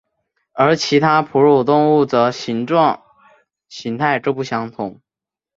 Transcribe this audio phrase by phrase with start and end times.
[0.53, 3.03] 而其他哺乳动物则形状
[3.69, 4.99] 形态各不相同。